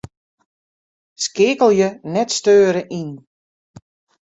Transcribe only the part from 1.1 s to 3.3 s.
Skeakelje 'net steure' yn.